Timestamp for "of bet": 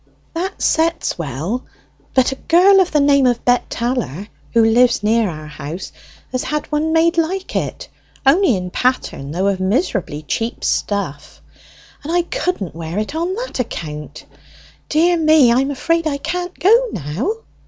3.27-3.69